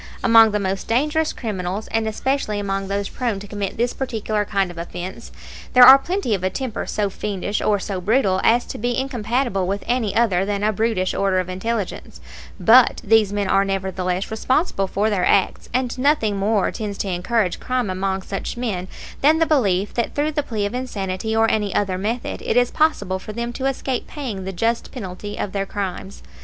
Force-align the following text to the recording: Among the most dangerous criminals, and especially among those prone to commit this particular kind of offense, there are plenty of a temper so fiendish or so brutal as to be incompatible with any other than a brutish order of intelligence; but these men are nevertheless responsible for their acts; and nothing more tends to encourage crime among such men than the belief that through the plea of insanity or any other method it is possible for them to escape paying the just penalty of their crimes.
Among 0.23 0.49
the 0.49 0.59
most 0.59 0.87
dangerous 0.87 1.31
criminals, 1.31 1.85
and 1.89 2.07
especially 2.07 2.59
among 2.59 2.87
those 2.87 3.07
prone 3.07 3.37
to 3.39 3.47
commit 3.47 3.77
this 3.77 3.93
particular 3.93 4.45
kind 4.45 4.71
of 4.71 4.79
offense, 4.79 5.31
there 5.73 5.83
are 5.85 5.99
plenty 5.99 6.33
of 6.33 6.43
a 6.43 6.49
temper 6.49 6.87
so 6.87 7.11
fiendish 7.11 7.61
or 7.61 7.77
so 7.79 8.01
brutal 8.01 8.41
as 8.43 8.65
to 8.65 8.79
be 8.79 8.97
incompatible 8.97 9.67
with 9.67 9.83
any 9.85 10.15
other 10.15 10.43
than 10.43 10.63
a 10.63 10.73
brutish 10.73 11.13
order 11.13 11.37
of 11.39 11.49
intelligence; 11.49 12.19
but 12.59 13.01
these 13.03 13.31
men 13.31 13.47
are 13.47 13.63
nevertheless 13.63 14.31
responsible 14.31 14.87
for 14.87 15.11
their 15.11 15.23
acts; 15.23 15.69
and 15.71 15.99
nothing 15.99 16.35
more 16.35 16.71
tends 16.71 16.97
to 16.97 17.07
encourage 17.07 17.59
crime 17.59 17.91
among 17.91 18.23
such 18.23 18.57
men 18.57 18.87
than 19.21 19.37
the 19.37 19.45
belief 19.45 19.93
that 19.93 20.15
through 20.15 20.31
the 20.31 20.41
plea 20.41 20.65
of 20.65 20.73
insanity 20.73 21.35
or 21.35 21.47
any 21.51 21.75
other 21.75 21.99
method 21.99 22.41
it 22.41 22.57
is 22.57 22.71
possible 22.71 23.19
for 23.19 23.33
them 23.33 23.53
to 23.53 23.67
escape 23.67 24.07
paying 24.07 24.45
the 24.45 24.51
just 24.51 24.91
penalty 24.91 25.37
of 25.37 25.51
their 25.51 25.67
crimes. 25.67 26.23